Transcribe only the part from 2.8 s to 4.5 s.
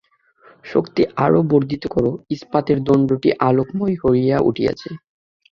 দণ্ডটি আলোকময় হইয়া